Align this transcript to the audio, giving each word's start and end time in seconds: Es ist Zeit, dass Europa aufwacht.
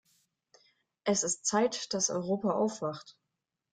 Es 1.03 1.21
ist 1.21 1.45
Zeit, 1.45 1.93
dass 1.93 2.09
Europa 2.09 2.49
aufwacht. 2.53 3.19